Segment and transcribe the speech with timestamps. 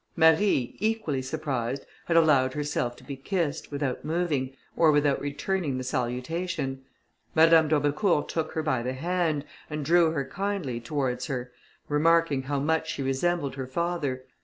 [0.15, 5.83] Marie, equally surprised, had allowed herself to be kissed, without moving, or without returning the
[5.83, 6.83] salutation.
[7.35, 11.51] Madame d'Aubecourt took her by the hand, and drew her kindly towards her,
[11.87, 14.25] remarking how much she resembled her father.